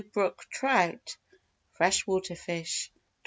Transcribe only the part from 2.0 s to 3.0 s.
water fish)